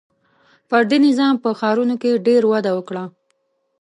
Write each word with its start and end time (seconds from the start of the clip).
•فردي 0.69 0.97
نظام 1.07 1.35
په 1.43 1.49
ښارونو 1.59 1.95
کې 2.01 2.21
ډېر 2.27 2.41
وده 2.51 2.71
وکړه. 2.77 3.03